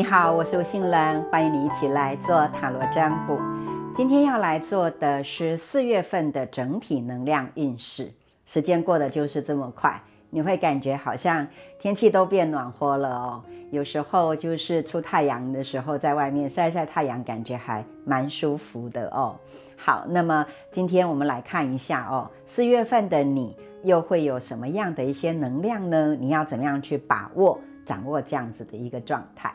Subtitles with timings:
[0.00, 3.38] 你好，我是吴杏兰，欢迎你一起来做塔罗占卜。
[3.94, 8.10] 今天要来做的是四月份的整体能量运势。
[8.46, 10.00] 时间过得就是这么快，
[10.30, 11.46] 你会感觉好像
[11.78, 13.44] 天气都变暖和了哦。
[13.70, 19.36] 有时候就是出太阳的时候，在外面晒晒太阳，感觉还蛮舒服的哦。
[19.76, 26.16] 好，那么今天我们来看一下哦，四月份的你又会有什么样的一些能量呢？
[26.18, 29.52] 你要怎么样去把握、掌握这样子的一个状态？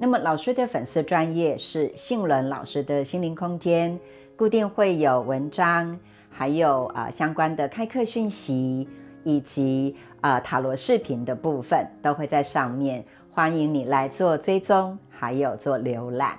[0.00, 3.98] 那么老师的粉丝专业是杏伦老师的心灵空间，
[4.36, 5.98] 固定会有文章，
[6.30, 8.88] 还有啊相关的开课讯息，
[9.24, 16.38] 以及啊塔罗视频的部分都会在上面，欢迎你来做追踪，还有做浏览。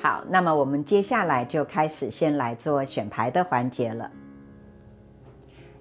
[0.00, 4.08] 好，那么我们接下来就开始先来做选牌的环节了，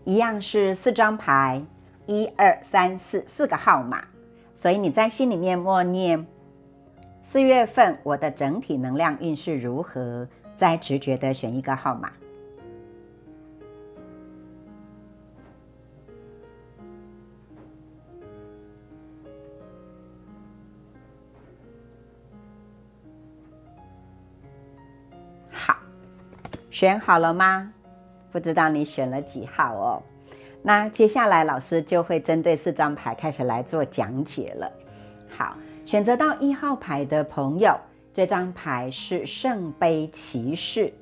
[0.05, 1.63] 一样是四张牌，
[2.07, 4.05] 一二三四四个号码，
[4.55, 6.25] 所以你在心里面默念。
[7.23, 10.27] 四月份我的整体能量运势如何？
[10.53, 12.11] 再直觉的选一个号码。
[25.51, 25.77] 好，
[26.69, 27.71] 选好了吗？
[28.29, 30.03] 不知道你选了几号哦。
[30.61, 34.69] 那接下来老师就会针对四张牌开始来做讲解了。
[35.29, 35.55] 好。
[35.85, 37.75] 选择到一号牌的朋友，
[38.13, 40.93] 这张牌是圣杯骑士。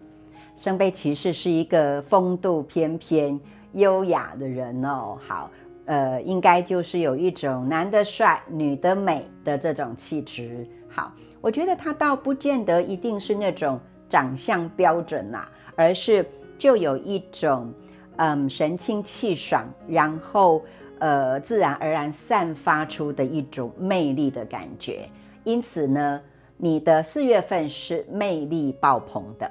[0.55, 3.39] 圣杯骑士是一个风度翩翩、
[3.73, 5.17] 优雅的人哦。
[5.27, 5.51] 好，
[5.85, 10.65] 呃，应该就是有一种男的帅、女的美的这种气质。
[10.89, 16.25] 好，我觉得他倒不见得一定是那种长相标准呐，而是
[16.57, 17.71] 就有一种
[18.15, 20.63] 嗯神清气爽，然后。
[20.99, 25.09] 呃，自然而然散发出的一种魅力的感觉，
[25.43, 26.21] 因此呢，
[26.57, 29.49] 你的四月份是魅力爆棚的。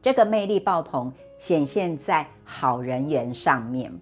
[0.00, 3.92] 这个魅力爆棚显现在好人缘上面。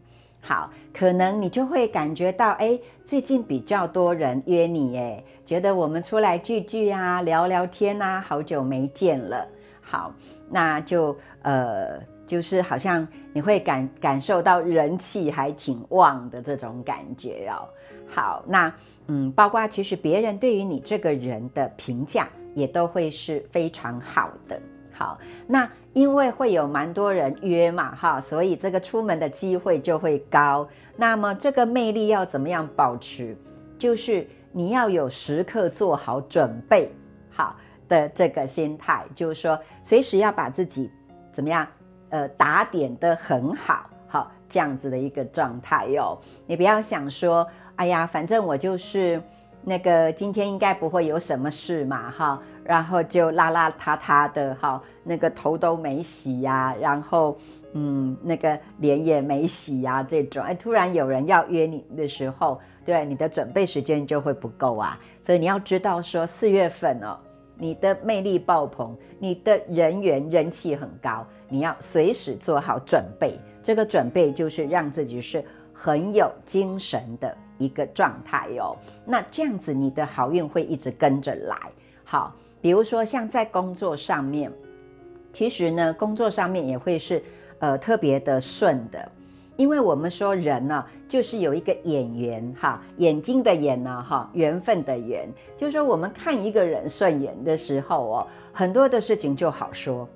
[0.40, 9.46] 好，可能你就会感觉到，哎，最近比较多人约你，哎，觉得我们出来聚聚啊，聊聊天啊，好久没见了。
[9.80, 10.14] 好，
[10.48, 12.00] 那就呃。
[12.30, 17.66] 就是好像你会感感受到人气还挺旺的这种感觉哦。
[18.06, 18.72] 好，那
[19.08, 24.60] 嗯，包括其实别人对于你这个人的评价也都会是非常好的。
[24.92, 25.18] 好，
[25.48, 30.68] 那因为会有蛮多人约嘛，哈，所以这个出门的机会就会高。
[30.97, 33.36] 那么这个魅力要怎么样保持？
[33.76, 36.92] 就是你要有时刻做好准备
[37.28, 37.56] 好
[37.88, 40.88] 的这个心态，就是说随时要把自己
[41.32, 41.66] 怎么样？
[42.10, 46.19] 呃，打点的很好，好这样子的一个状态哟。
[46.47, 49.22] 你不要想说，哎呀，反正我就是
[49.62, 57.37] 那个今天应该不会有什么事嘛，哈，然后就邋邋遢遢的，哈，那个头都没洗呀，然后
[57.75, 64.98] 嗯，那个脸也没洗呀，这种，哎，突然有人要约你的时候，对，你的准备时间就会不够啊。
[65.22, 67.16] 所以你要知道说，四月份哦，
[67.60, 71.25] 你的魅力爆棚，你的人缘人气很高。
[71.48, 78.76] 你要随时做好准备，这个准备就是让自己是很有精神的一个状态哦。
[79.04, 81.56] 那这样子，你的好运会一直跟着来。
[82.04, 84.50] 好，比如说像在工作上面，
[85.32, 87.22] 其实呢，工作上面也会是
[87.59, 89.10] 呃特别的顺的，
[89.60, 100.09] 因为我们说人呢，就是有一个眼缘哈，眼睛的眼呢哈，缘分的缘，就是说我们看一个人顺眼的时候哦，很多的事情就好说，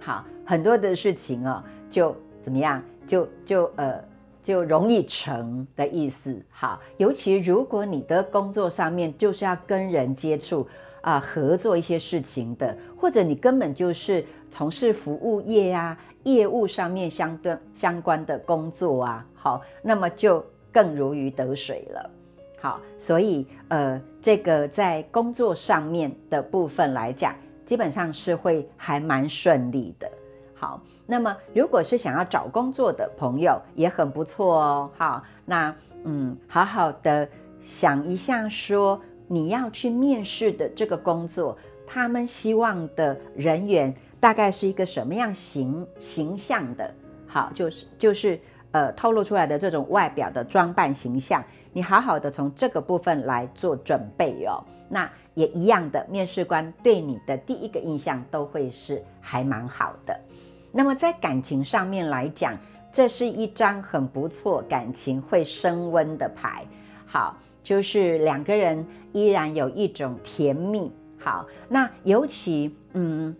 [0.00, 0.24] 好。
[0.46, 4.02] 很多的事情啊，就怎么样，就就呃，
[4.42, 6.40] 就容易成的意思。
[6.48, 10.66] 好，尤其如果你的工作上面就是要跟人接触
[11.02, 22.10] 啊，合作一些事情的，或者你根本就是从事服务业呀，业务上面相对相关的工作啊，好，那么就更如鱼得水了。
[22.60, 27.32] 好，所以呃，这个在工作上面的部分来讲，
[27.64, 30.10] 基本上是会还蛮顺利的。
[30.52, 34.90] 好，那么如果是想要找工作的朋友，也很不错哦。
[34.98, 35.72] 好，那
[36.02, 37.28] 嗯，好好的
[37.64, 41.56] 想一下，说你要去面试的这个工作，
[41.86, 43.94] 他们希望的人员
[44.26, 46.92] 大概是一个什么样形形象的？
[47.28, 48.36] 好，就是就是
[48.72, 51.40] 呃，透露出来的这种外表的装扮形象，
[51.72, 54.60] 你好好的从这个部分来做准备哦。
[54.88, 60.18] 那也一样的，面试官对你的第一个印象都会是还蛮好的。
[60.72, 62.58] 那么在感情上面来讲，
[62.92, 66.66] 这是一张很不错、感情会升温的牌。
[67.06, 73.32] 好，就是两个人依然有一种甜蜜好，那尤其嗯，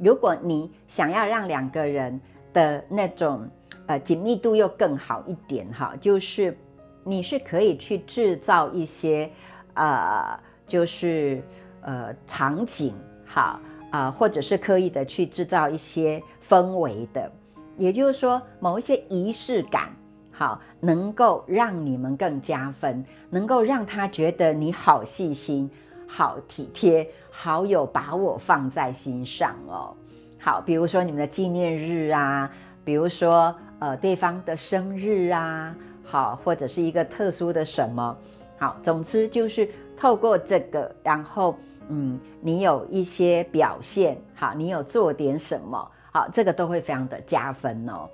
[0.00, 2.20] 如果你想要让两个人
[2.52, 3.48] 的那种
[3.86, 6.56] 呃紧密度又更好一点哈，就是
[7.04, 9.30] 你是可以去制造一些
[9.74, 11.42] 呃，就是
[11.80, 12.94] 呃场景
[13.26, 13.60] 哈
[13.90, 17.30] 啊，或者是刻意的去制造一些氛围的，
[17.76, 19.94] 也就是说某一些仪式感。
[20.34, 25.70] 好，能够让你们更加分，能够让他觉得你好细心、
[26.14, 29.96] 好体贴、好有把我放在心上哦。
[30.38, 32.50] 好，比如说你们的纪念日啊，
[32.84, 35.74] 比如说呃对方的生日啊，
[36.04, 38.14] 好，或者是一个特殊的什么，
[38.58, 39.66] 好，总之就是
[39.96, 41.56] 透过这个，然后
[41.88, 48.06] 嗯，你有一些表现，好，你有做点什么，好，这个都会非常的加分哦。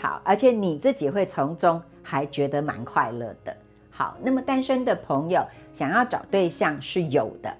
[0.00, 3.54] 好，而且你自己会从中还觉得蛮快乐的。
[3.94, 7.54] 好，那么单身的朋友想要找对象是有的。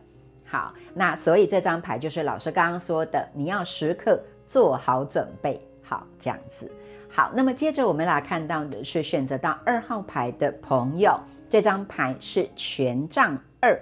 [0.44, 5.60] 好，那所以这张牌就是老师刚刚说的，你要时刻做好准备。
[5.82, 6.70] 好，这样子。
[7.08, 11.20] 好，那么接着我们来看到的是选择到二号牌的朋友，
[11.50, 13.78] 这张牌是权杖二。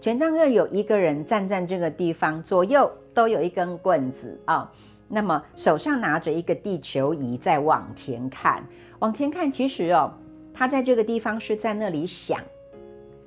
[0.00, 4.72] 权杖二有一个人站在这个地方，左右都有一根棍子啊。
[5.06, 8.64] 那么手上拿着一个地球仪在往前看，
[9.00, 10.14] 往前看，其实哦，
[10.60, 12.38] 他在这个地方是在那里想，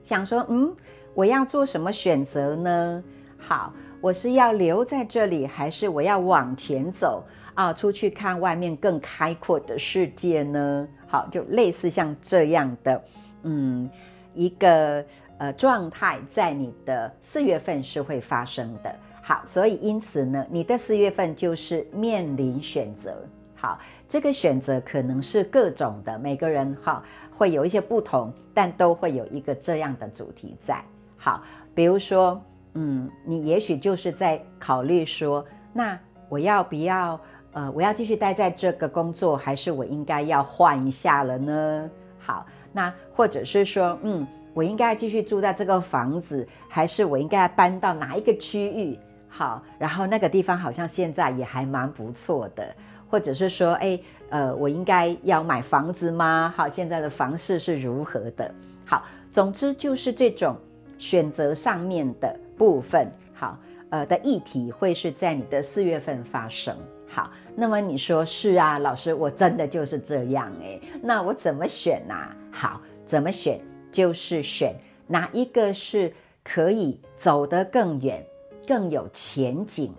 [0.04, 0.72] 想说，嗯，
[1.16, 3.04] 我要做什么选择呢？
[3.40, 7.24] 好，我是要留在这里，还是我要往前走
[7.56, 10.88] 啊，出去看外面更开阔的世界呢？
[11.08, 13.04] 好，就类似像这样的，
[13.42, 13.90] 嗯，
[14.36, 15.04] 一个
[15.40, 18.96] 呃状态，在你的四月份是会发生的。
[19.24, 23.28] 好，所以因此呢，你的四月份就是面临选择。
[23.64, 23.80] 好，
[24.10, 27.02] 这个选择可能是各种的，每个人哈
[27.32, 30.84] 会有一些不同，但都会有一个这样的主题在。
[31.16, 31.42] 好，
[31.74, 32.44] 比如说，
[32.74, 37.18] 嗯，你也许就是在考虑说，那我要不要，
[37.54, 41.90] 呃，我要继续待在这个工作，还是我应该要换一下了呢？
[42.20, 49.00] 好，那或者是说，嗯，我应该继续住在这个房子，还是我应该搬到哪一个区域？
[49.30, 52.76] 好，然后那个地方好像现在也还蛮不错的，
[53.14, 54.00] 或者是说，哎，
[54.30, 56.52] 呃，我应该要买房子吗？
[56.58, 58.52] 好，现在的房市是如何的？
[58.88, 60.58] 好，总之就是这种
[60.98, 63.56] 选择上面的部分，好，
[63.92, 66.76] 呃的议题会是在你的四月份发生。
[67.08, 72.16] 好，那么你说是啊，老师，我真的就是这样哎，那我怎么选呢？
[72.50, 73.62] 好，怎么选
[73.92, 74.74] 就是选
[75.06, 76.12] 哪一个是
[76.44, 78.26] 可以走得更远。
[78.66, 79.94] 更有前景，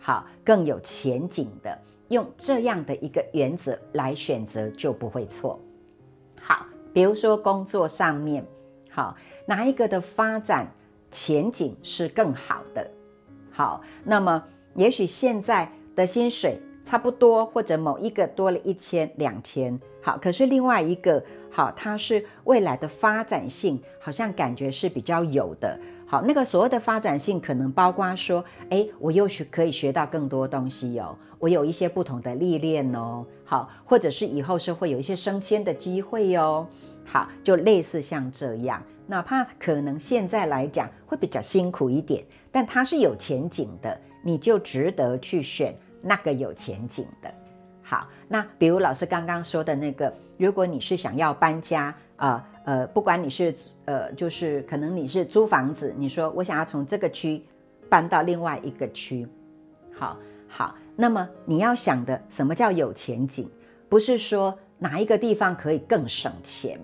[0.00, 1.78] 好，更有前景的，
[2.08, 5.60] 用这样的一个原则来选择就不会错。
[6.40, 8.44] 好，比如说工作上面，
[8.90, 9.16] 好，
[9.46, 10.72] 哪一个的发展
[11.10, 12.90] 前景是更好的？
[13.50, 14.42] 好，那么
[14.74, 25.78] 也许现在的薪水差不多，或者某一个多了一千、两千，好，可是另外一个，好，它是未来的发展性，好像感觉是比较有的。
[26.10, 36.66] 好，那个所谓的发展性可能包括说，哎，我又学可以学到更多东西哦，我有一些不同的历练哦，好，或者是以后是会有一些升迁的机会哦，
[37.04, 47.30] 好，就类似像这样，哪怕可能现在来讲会比较辛苦一点，但它是有前景的，你就值得去选那个有前景的。
[47.82, 52.42] 好，那比如老师刚刚说的那个，如果你是想要搬家啊。
[52.68, 53.54] 呃不管你是
[53.86, 57.42] 呃，就是可能你是租房子，你说我想要从这个区
[57.88, 59.26] 搬到另外一个区，
[59.98, 63.48] 好好，那么你要想的什么叫有前景？
[63.88, 66.78] 不是说哪一个地方可以更省钱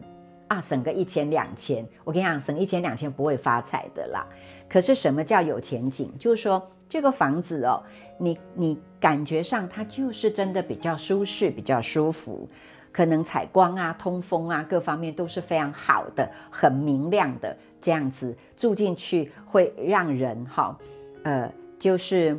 [0.49, 4.27] 啊，省个一千两千，我跟你讲，省一千两千不会发财的啦。
[4.71, 6.11] 可是什么叫有前景？
[6.19, 7.83] 就是说这个房子哦，
[8.19, 12.49] 你你感觉上它就是真的比较舒适，比较舒服。
[12.95, 20.79] 可能采光啊、通风啊，各方面都是非常好的，很明亮的，这样子住进去会让人哈，
[21.25, 22.39] 呃，就是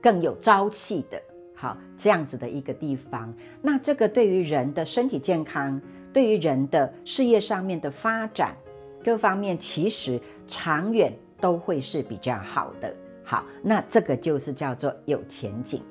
[0.00, 1.20] 更有朝气的，
[1.54, 3.30] 好这样子的一个地方。
[3.60, 5.78] 那这个对于人的身体健康，
[6.10, 8.56] 对于人的事业上面的发展，
[9.04, 12.90] 各方面其实长远都会是比较好的。
[13.22, 15.82] 好，那这个就是叫做有前景。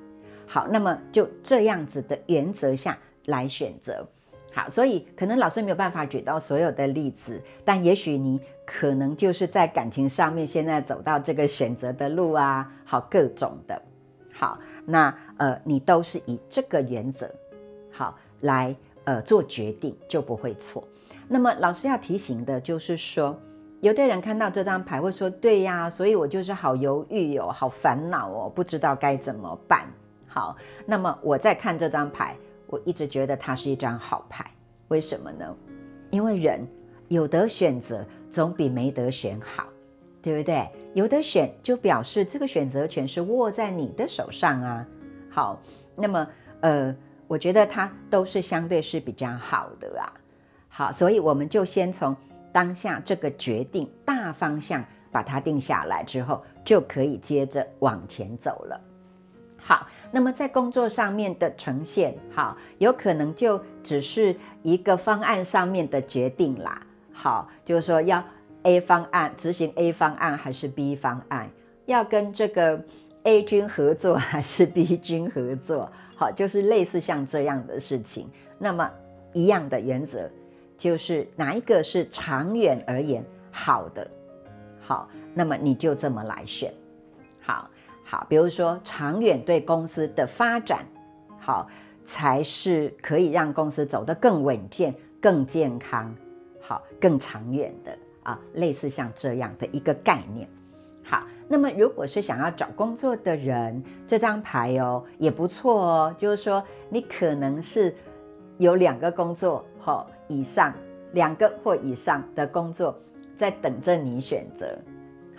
[0.47, 2.97] 好，那么就这样子的原则下。
[3.29, 4.05] 来选择，
[4.53, 13.81] 好，所以可能老师没有办法举到所有的例子，但也许你可能就是在感情上面现在走到这个选择的路啊，好，各种的，
[14.33, 17.29] 好，那呃，你都是以这个原则，
[17.91, 20.83] 好来呃做决定就不会错。
[21.27, 23.39] 那么老师要提醒的就是说，
[23.81, 29.85] 有的人看到这张牌会说：“对呀，所以我就是好犹豫哦，好烦恼哦，不知道该怎么办。”
[30.27, 32.35] 好，那么我在看这张牌，
[32.69, 34.49] 我一直觉得它是一张好牌。
[34.87, 35.55] 为什么呢？
[36.11, 36.65] 因为人
[37.07, 39.67] 有得选择，总比没得选好，
[40.21, 40.67] 对不对？
[40.93, 44.87] 有得选，就表示这个选择权是握在你的手上啊。
[45.29, 45.61] 好，
[45.95, 46.27] 那么
[46.61, 46.95] 呃，
[47.27, 50.13] 我觉得它都是相对是比较好的啊。
[50.67, 52.15] 好，所以我们就先从
[52.51, 58.81] 当下这个决定大方向把它定下来之后，就可以接着往前走了。
[59.69, 66.81] 好，那么在工作上面的呈现，好，有可能就只是一个方案上面的决定啦。
[67.13, 68.23] 好，就是说要
[68.63, 71.47] A 方案执行 A 方案还是 B 方案，
[71.85, 72.83] 要跟这个
[73.21, 78.27] A 君合作 还是 B 君合作，好，就是类似像这样的事情。
[78.57, 78.89] 那么
[79.33, 80.27] 一样的原则。
[80.79, 83.21] 就是哪一个是长远而言
[83.51, 84.09] 好的，
[84.79, 86.73] 好，那么你就这么来选，
[87.41, 87.69] 好
[88.09, 90.83] 好，比如说长远对公司的发展，
[91.37, 91.67] 好，
[92.03, 96.11] 才是可以让公司走得更稳健、更健康，
[96.59, 100.49] 好，更长远的啊，类似像这样的一个概念。
[101.03, 107.95] 好，那么如果是想要找工作的人，这张牌哦也不错哦，就是说你可能是
[108.57, 110.09] 有两个工作，好。
[110.31, 110.71] 以上
[111.13, 112.95] 两个或以上的工作
[113.35, 114.77] 在等着你选择，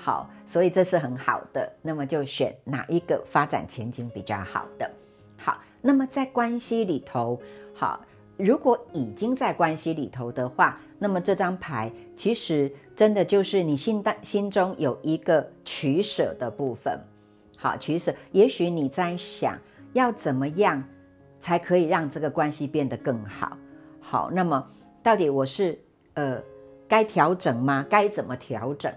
[0.02, 1.70] 好，所以这是很好的。
[1.82, 4.90] 那么就选哪一个发展前景比较好的。
[5.36, 7.38] 好，那么在关系里头，
[7.74, 8.00] 好，
[8.38, 16.98] 如果已经在关系里头的话，那么这张牌其实真的就是你心当心中有一个取舍的部分。
[17.58, 19.58] 好，取舍，也许你在想
[19.92, 20.82] 要怎么样
[21.38, 23.56] 才可以让这个关系变得更好。
[24.00, 24.66] 好，那么。
[25.02, 25.80] 到底我是
[26.12, 26.38] 呃
[26.86, 27.86] 该调整吗？
[27.88, 28.92] 该怎么调整？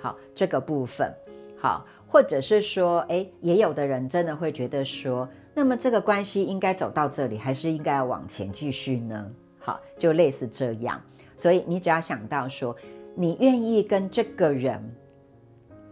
[0.00, 1.12] 好，这个部分
[1.56, 9.30] 好，或者是说，哎，也有的人真的会觉得说，那么这个关系应该走到这里，还是应该要往前继续呢？
[9.58, 11.00] 好，就类似这样。
[11.36, 12.74] 所以你只要想到说，
[13.14, 14.80] 你愿意跟这个人，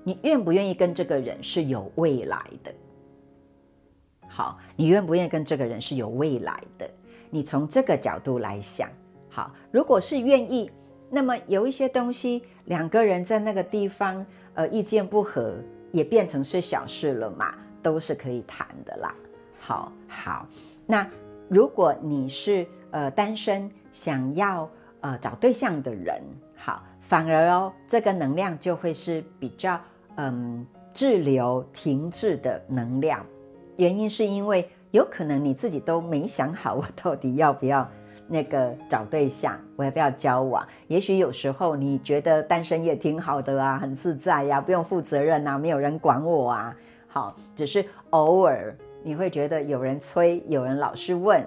[0.04, 2.72] 你愿不愿意跟这个人是有未来的？
[4.28, 6.88] 好，你愿不愿意跟这个人是有未来的？
[7.28, 8.88] 你从这个角度来想。
[9.28, 10.70] 好，如果是愿意，
[11.08, 15.54] 那么有一些东西，两个人在那个地方，呃，意见不合，
[15.92, 19.14] 也变成是小事了嘛，都是可以谈的啦。
[19.58, 20.46] 好，好，
[20.84, 21.08] 那
[21.48, 24.68] 如果你是呃单身，想要
[25.00, 26.20] 呃找对象的人，
[26.56, 29.80] 好，反而哦，这个能量就会是比较
[30.16, 33.24] 嗯滞留、停滞的能量。
[33.76, 37.88] 原因是因为有可能你自己都没想好，我到底要不要。
[38.28, 40.66] 那个找对象，我要不要交往？
[40.88, 46.76] 也许有时候你觉得单身也挺好的啊，很自在呀，不用负责任啊，没有人管我啊。
[47.08, 51.42] 好，只是偶尔你会觉得有人催，有人老是问，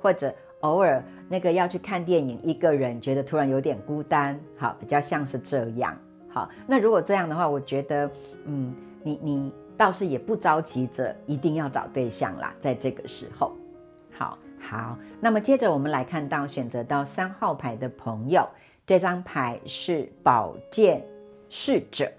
[0.00, 4.38] 或者偶尔那个要去看电影，一个人觉得突然有点孤单。
[4.56, 5.96] 好，比较像是这样。
[6.28, 8.10] 好，那如果这样的话，我觉得，
[8.46, 13.56] 嗯，你你倒是也不着急着一定要找对象啦，在这个时候。
[14.68, 14.98] 好。
[15.20, 18.48] 那么接着我们来看到选择到三号牌的朋友，
[18.86, 21.04] 这张牌是宝剑
[21.48, 22.10] 侍者。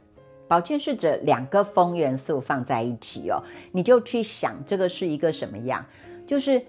[0.48, 5.84] 宝剑侍者两个风元素放在一起哦，你就去想这个是一个什么样？
[6.28, 6.64] 就是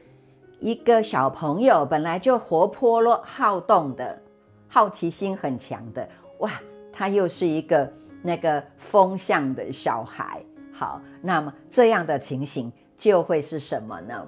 [0.61, 4.19] 一个小朋友本来就活泼咯、好动的，
[4.67, 6.53] 好奇心很强的，哇，
[6.91, 7.93] 他又是一个
[8.23, 10.43] 那个风向的小孩。
[10.73, 14.27] 好，那么这样的情形就会是什么呢？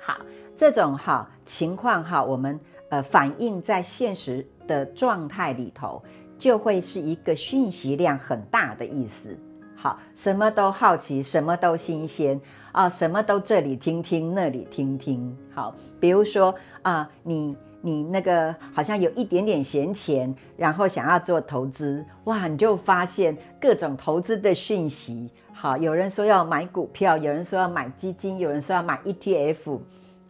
[0.00, 0.16] 好。
[0.56, 6.02] 这种哈情况哈，我们呃反映在现实的状态里头，
[6.38, 9.34] 就会是一个讯息量很大的意思。
[9.74, 12.38] 好，什么都好奇，什么都新鲜
[12.72, 15.34] 啊，什么都这里听听，那里听听。
[15.54, 25.30] 好，比如说啊，你你那个好像有一点点闲钱，然后想要做投资，哇，你就发现各种投资的讯息。
[25.60, 29.78] 好，有人说要买股票，有人说要买基金，有人说要买 ETF。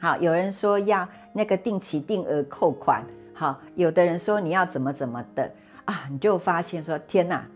[0.00, 5.48] 好，有人说要那个定期定额扣款，好，有的人说你要怎么怎么的
[5.84, 7.46] 啊，你就发现说天哪，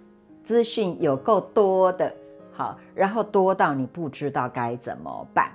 [0.45, 2.15] 资讯有够多的，
[2.53, 5.51] 好，然后多到你不知道该怎么办。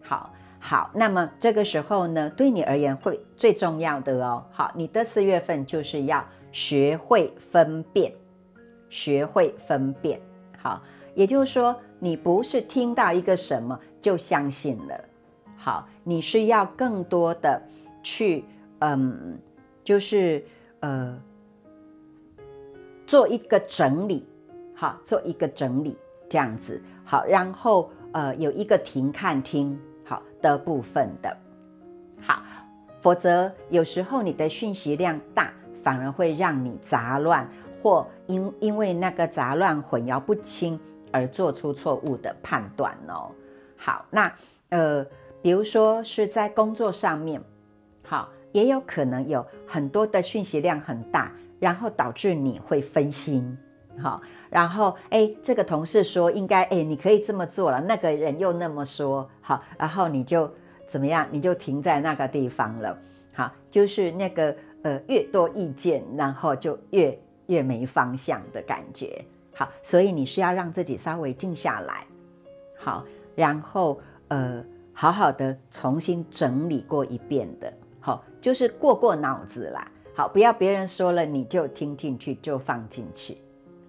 [0.00, 8.10] 好，好，那么这个时候呢，对你而言会最重要的哦，好，你的四月份就是要学会分辨，
[8.88, 10.18] 学会分辨，
[10.56, 10.80] 好，
[11.14, 15.04] 也就是说你不是听到一个什么就相信了。
[15.56, 17.60] 好，你是要更多的
[18.02, 18.44] 去，
[18.80, 19.38] 嗯，
[19.82, 20.44] 就是
[20.80, 21.18] 呃，
[23.06, 24.26] 做一个整理，
[24.74, 25.96] 好，做一个整理，
[26.28, 26.82] 这样子。
[27.04, 31.34] 好，然后呃有一个停看听好的部分的，
[32.20, 32.42] 好，
[33.00, 35.50] 否则有时候你的讯息量大，
[35.82, 37.48] 反而会让你杂乱，
[37.82, 40.78] 或因因为那个杂乱混淆不清
[41.14, 43.30] 而做出错误的判断哦。
[43.76, 44.34] 好，那
[44.70, 45.06] 呃，
[45.40, 47.40] 比如说是在工作上面，
[48.04, 51.30] 好，也有可能有很多的讯息量很大。
[51.60, 53.56] 然后导致你会分心，
[54.02, 60.50] 好，然后哎，这个同事说应该哎，你可以这么做了，那个人又那么说，好，然后你就
[60.86, 61.26] 怎么样？
[61.30, 62.98] 你就停在那个地方了，
[63.32, 72.04] 好，就是那个呃，越多意见，然后就越越没方向的感觉，好，所以你是要让自己稍微静下来，
[72.76, 73.04] 好，
[73.36, 79.88] 然后呃，好好的重新整理过一遍的，好，就是过过脑子啦。
[80.16, 83.38] 好，不要别人说了你就听进去，就放进去。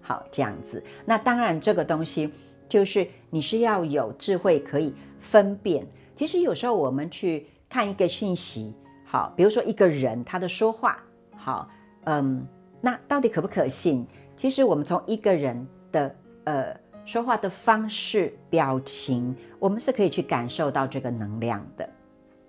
[0.00, 0.82] 好，这样子。
[1.04, 2.32] 那当然，这个东西
[2.68, 5.86] 就是你是要有智慧，可以分辨。
[6.14, 8.72] 其实有时候我们去看一个讯息，
[9.04, 10.98] 好，比如说一个人他的说话，
[11.36, 11.68] 好，
[12.04, 12.46] 嗯，
[12.80, 14.06] 那到底可不可信？
[14.36, 16.14] 其实我们从一个人的
[16.44, 21.88] 呃说话的方式、表情，我们是可以去感受到这个能量的。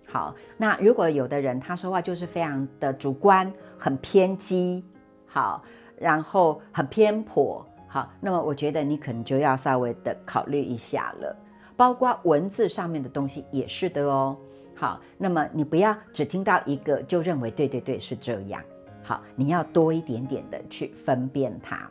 [0.06, 4.84] 好，那如果有的人他说话就是非常的主观，很偏激，
[5.26, 5.64] 好，
[5.98, 11.36] 然后很偏颇，好，那么我觉得你可能就要稍微的考虑一下了。
[11.76, 14.36] 包括文字上面的东西也是的哦。
[14.76, 18.62] 好，那么你不要只听到一个就认为对对对是这样。
[19.08, 21.90] 好，你要多一点点的去分辨它。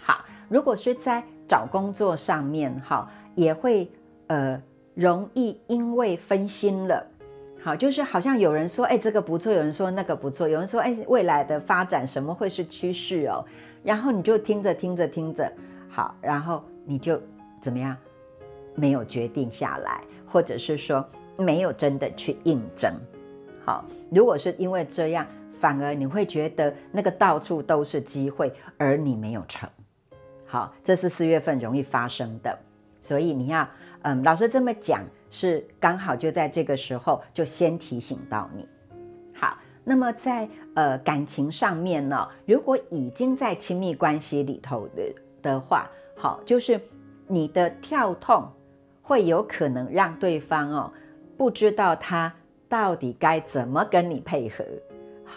[0.00, 3.90] 好，如果是在找工作上面，哈，也会
[4.28, 4.62] 呃
[4.94, 7.04] 容易因为分心了。
[7.60, 13.44] 好，就是好像有人说，哎，这个不错；有人说那个不错；有人说，哎，未来的发展什么会是趋势哦？
[13.82, 15.52] 然后你就听着听着听着，
[15.90, 17.20] 好，然后你就
[17.60, 17.96] 怎么样？
[18.76, 21.04] 没有决定下来，或者是说
[21.36, 22.94] 没有真的去应征。
[23.64, 25.26] 好，如果是因为这样，
[25.60, 29.68] 反而你会觉得那个到处都是机会，而你没有成。
[30.46, 32.58] 好，这是四月份容易发生的，
[33.02, 33.68] 所以你要，
[34.02, 35.04] 嗯，老师这么讲。
[35.30, 38.66] 是刚好就在这个时候就先提醒到你。
[39.34, 46.80] 好，那么在呃感情上面呢，如果已经在亲密关系里头的的话，好，就是
[47.26, 48.50] 你的跳痛
[49.02, 50.90] 会有可能让对方哦
[51.36, 52.32] 不知道他
[52.70, 54.64] 到底该怎么跟你配合。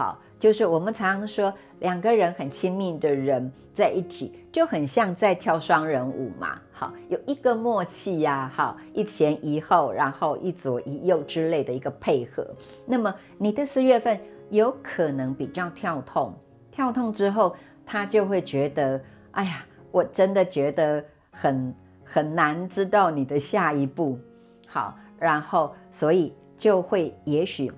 [0.02, 0.20] 好。
[0.40, 6.60] 就是我们常常说，两个人很亲密的人在一起，就很像在跳双人舞嘛。
[6.72, 12.44] 好，有一个默契呀，好，一前一后，然后一左一右之类的一个配合。
[12.88, 16.34] 那么你的四月份有可能比较跳痛，
[16.72, 19.00] 跳痛之后，他就会觉得，
[19.34, 21.72] 哎呀，我真的觉得很
[22.04, 24.18] 很难知道你的下一步。
[24.66, 27.72] 好，然后所以就会也许，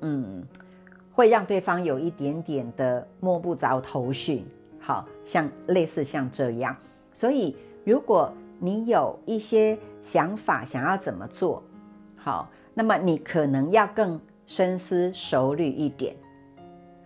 [0.00, 0.44] 嗯。
[1.16, 4.44] 会让对方有一点点的摸不着头绪，
[4.78, 6.76] 好像类似像这样。
[7.14, 11.62] 所以，如果你有一些想法想要怎么做，
[12.16, 16.14] 好，那么你可能要更深思熟虑一点，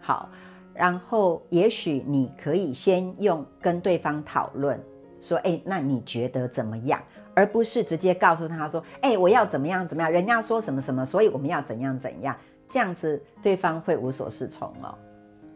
[0.01, 0.29] 好。
[0.75, 4.81] 然后，也许你可以先用跟对方讨论，
[5.21, 7.01] 说，哎，那你觉得怎么样？
[7.35, 12.35] 而不是直接告诉他说，哎，我要怎么样怎么样，人家说什么什么，所以我们要怎样怎样。
[12.71, 14.97] 这样子，对方会无所适从哦。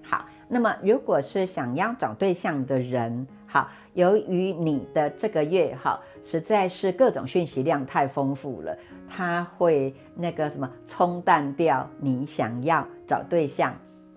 [0.03, 8.77] 好，那么如果是想要找对象的人，好，由于你的这个月哈，实在是各种讯息量太丰富了，
[9.09, 13.75] 他会那个什么冲淡掉你想要找对象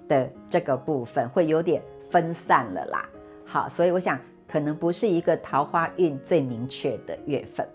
[0.08, 3.06] 的这个部分，会有点分散了啦。
[3.46, 7.66] 好，所以我想可能不是一个桃花运最明确的月份。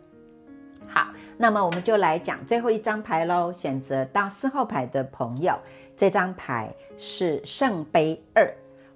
[1.43, 3.53] 那么我们就来讲最后一张牌喽。
[3.53, 5.59] 选择到四号牌的朋友，
[5.97, 8.49] 这张牌是圣杯二。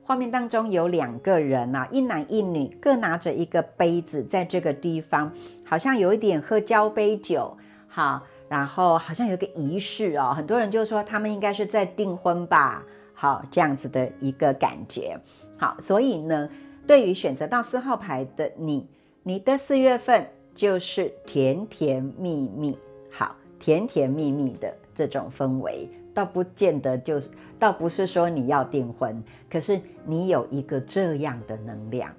[0.05, 5.33] 画面当中有两个人啊，一男一女，各拿着一个杯子，在这个地方
[5.65, 7.59] 好像有一点喝交杯酒。
[7.89, 12.81] 好，然后好像有个仪式哦，很多人就说他们应该是在订婚吧。
[13.13, 15.19] 好，这样子的一个感觉。
[15.59, 16.49] 好，所以呢，
[16.87, 18.89] 对于选择到四号牌的你，
[19.25, 20.29] 你的四月份。
[20.57, 22.77] 就是甜甜蜜蜜，
[23.13, 32.11] 好，甜甜蜜蜜的这种氛围，倒不见得就是，倒不是说你要订婚，可是你有一个这样的能量，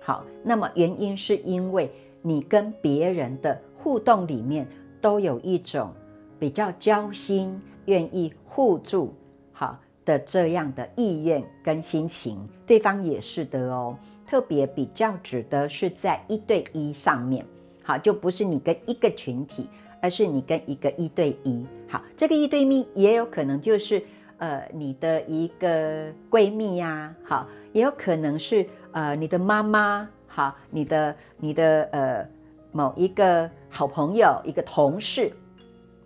[0.00, 1.90] 好，那么原因是因为
[2.22, 4.64] 你跟别人的互动里面
[5.00, 5.92] 都有一种
[6.38, 9.12] 比较交心、愿意互助
[9.52, 13.98] 好的这样的意愿跟心情，对方也是的哦。
[14.28, 17.44] 特别比较指的是在一对一上面，
[17.82, 19.68] 好，就不是你跟一个群体，
[20.00, 21.66] 而是你跟一个一对一。
[21.88, 24.02] 好，这个一对一也有可能就是
[24.38, 32.26] 呃你的一个闺蜜呀，好，也有可能是呃你的妈妈，好，你的你的呃
[32.72, 35.32] 某一个好朋友，一个同事，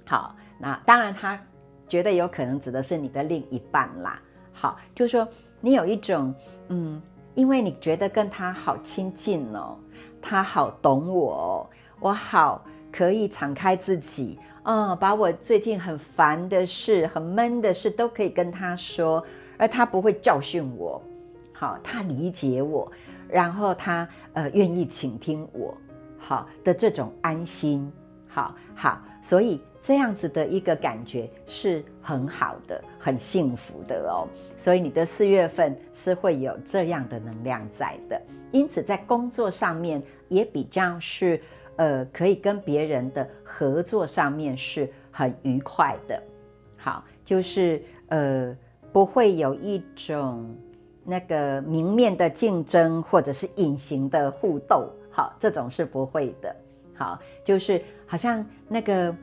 [0.07, 1.39] 好，那当然他
[1.87, 4.21] 觉得有可能指的是你的另一半啦。
[4.53, 5.29] 好，就是说
[5.61, 6.35] 你有一种
[6.69, 7.03] 嗯。
[7.37, 9.77] 因为你觉得跟他好亲近哦，
[10.25, 19.23] 他好懂我，哦我好可以敞开自己，嗯，把我最近很烦的事、很闷的事都可以跟他说，
[19.59, 21.01] 而他不会教训我，
[21.53, 22.91] 好，他理解我，
[23.29, 25.77] 然后他呃愿意倾听我，
[26.19, 27.93] 好的这种安心，
[28.27, 29.61] 好好，所以。
[29.87, 34.27] 这样子的一个感觉是很好的，很幸福的哦。
[34.57, 38.19] 所以你的四月份是会有这样的能量在的，
[38.55, 41.41] 因此在工作上面也比较是
[41.77, 46.23] 呃，可以跟别人的合作上面是很愉快的。
[46.77, 48.57] 好，就是呃，
[48.93, 50.57] 不会有一种
[51.05, 54.89] 那个明面的竞争或者是隐形的互斗。
[55.11, 56.55] 好，这种是不会的。
[56.95, 59.15] 好，就是好像那个。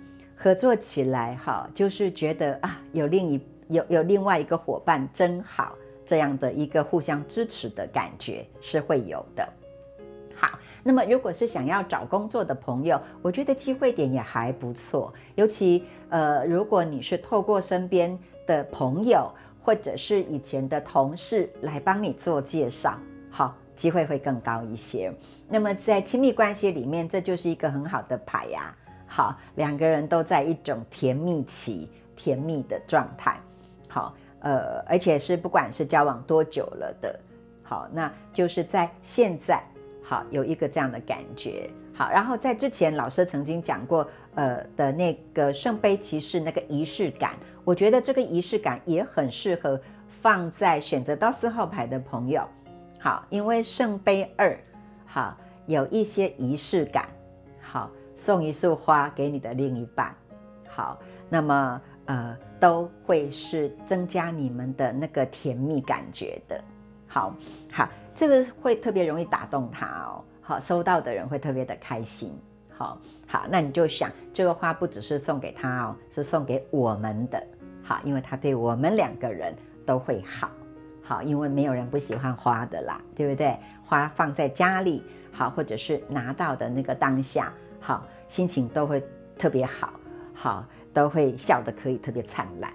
[0.43, 5.75] 合作起来，哈，就是觉得啊，有另一有有另外一个伙伴真好，
[6.11, 9.47] 这样的一个互相支持的感觉是会有的。
[10.35, 19.31] 好，那么如果是想要找工作的朋友，我觉得机会点也还不错，尤其呃，如果你是透过身边的朋友
[19.63, 25.13] 或者是以前的同事来帮你做介绍，好，机会会更高一些。
[25.47, 28.75] 那么在亲密关系里面，这就是一个很好的牌呀。
[29.07, 33.39] 好，两个人都在一种甜蜜期、甜蜜的状态。
[33.87, 37.19] 好，呃，而且是不管是交往多久了的，
[37.63, 39.63] 好，那就是在现在，
[40.03, 41.69] 好有一个这样的感觉。
[41.93, 49.79] 好，然后在之前老师曾经讲过，呃的那个圣杯骑士那个仪式感，我觉得这个仪式感也很适合
[50.21, 52.47] 放在选择到四号牌的朋友。
[52.99, 54.57] 好，因为圣杯二，
[55.05, 57.07] 好有一些仪式感。
[57.59, 57.89] 好。
[58.17, 60.15] 送一束花给你的另一半，
[60.67, 66.61] 好，那么呃都会是增加你们的那个甜蜜感觉的，
[67.07, 67.33] 好
[67.71, 72.37] 好，这个会特别容易打动他哦，好，收到的人会特别的开心，
[72.69, 77.41] 好好，那你就想这个花不只是送给他哦，是送给我们的，
[77.81, 80.51] 好，因为他对我们两个人都会好，
[81.01, 83.57] 好，因为没有人不喜欢花的啦，对不对？
[83.85, 87.51] 花放在家里，好，或者是拿到的那个当下。
[87.79, 89.01] 好，心情都会
[89.37, 89.93] 特别好，
[90.33, 92.71] 好，都会笑得可以特别灿烂。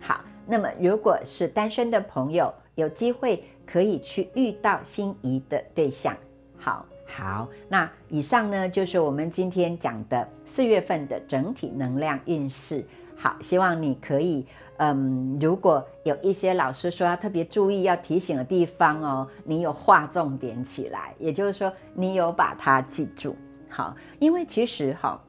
[0.00, 6.16] 好，那么如果是单身的朋友，有机会可以去遇到心仪的对象。
[6.58, 12.84] 好，好，那以上呢就是我们今天讲的四月份的整体能量运势。
[13.16, 14.44] 好，希望你可以，
[14.78, 23.36] 嗯，如果有一些老师说要特别注意、要提醒的地方哦，你有划重点起来，也就是说，你有把它记住。
[23.68, 25.22] 好，因为其实哈，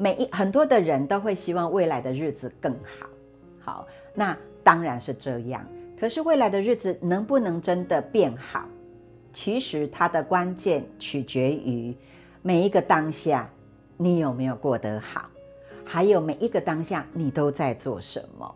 [0.00, 3.06] 每一很多的人都会希望未来的日子更好。
[3.60, 4.34] 好，那
[4.64, 5.62] 当然是这样。
[5.98, 8.64] 可是未来的日子能不能真的变好？
[9.34, 11.94] 其实它的关键取决于
[12.40, 13.46] 每一个当下
[13.98, 15.28] 你有没有过得好，
[15.84, 18.54] 还有每一个当下你都在做什么。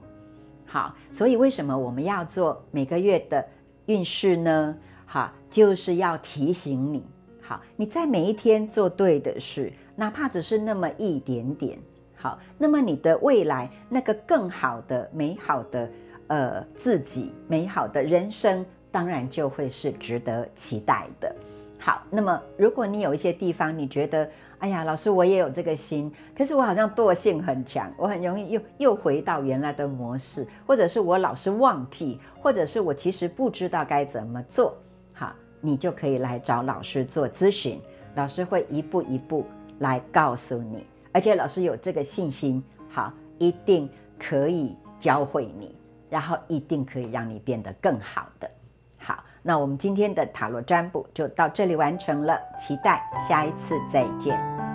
[0.65, 3.47] 好，所以为什么我们要做每个月的
[3.85, 4.75] 运势呢？
[5.05, 7.05] 好，就是要提醒你。
[7.47, 11.79] 好，你在每一天做对的事，哪怕只是那么一点点，
[12.17, 15.91] 好，那么你的未来那个更好的、美好的，
[16.29, 21.37] 呃，自己美好的人生，当然就会是值得期待的。
[21.79, 24.27] 好，那么如果你有一些地方你觉得，
[24.59, 34.75] 哎呀，老师我也有这个心，可是我好像惰性很强，我很容易又又回到原来的模式，或者是我老是忘记，或者是我其实不知道该怎么做。
[35.65, 37.81] 你就可以来找老师做咨询，
[38.15, 39.47] 老师会一步一步
[39.79, 45.75] 来告诉你，而且老师有这个信心，好，一定可以教会你，
[46.11, 48.51] 然后一定可以让你变得更好的。
[48.99, 54.74] 好，那我们今天的塔罗占卜就到这里完成了，期待下一次再见。